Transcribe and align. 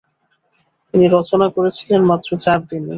তিনি 0.87 1.05
রচনা 1.07 1.47
করেছিলেন 1.55 2.01
মাত্র 2.09 2.29
চারদিনে। 2.43 2.89